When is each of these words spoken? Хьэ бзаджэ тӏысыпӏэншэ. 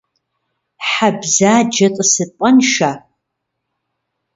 Хьэ 0.89 1.09
бзаджэ 1.19 1.87
тӏысыпӏэншэ. 1.95 2.91